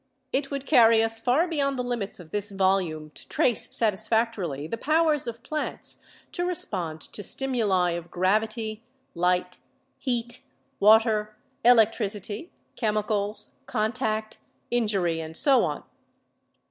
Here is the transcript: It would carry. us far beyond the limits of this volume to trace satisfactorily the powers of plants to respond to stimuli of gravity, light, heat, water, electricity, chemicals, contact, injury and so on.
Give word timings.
It 0.33 0.49
would 0.49 0.65
carry. 0.65 1.03
us 1.03 1.19
far 1.19 1.47
beyond 1.47 1.77
the 1.77 1.83
limits 1.83 2.19
of 2.19 2.31
this 2.31 2.49
volume 2.49 3.11
to 3.11 3.29
trace 3.29 3.67
satisfactorily 3.71 4.65
the 4.65 4.75
powers 4.75 5.27
of 5.27 5.43
plants 5.43 6.03
to 6.31 6.43
respond 6.43 7.01
to 7.01 7.21
stimuli 7.21 7.91
of 7.91 8.09
gravity, 8.09 8.81
light, 9.13 9.59
heat, 9.99 10.41
water, 10.79 11.37
electricity, 11.63 12.51
chemicals, 12.75 13.51
contact, 13.67 14.39
injury 14.71 15.19
and 15.19 15.37
so 15.37 15.63
on. 15.63 15.83